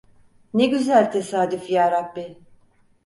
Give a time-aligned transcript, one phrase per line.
[0.53, 2.37] Ne güzel tesadüf Yarabbi…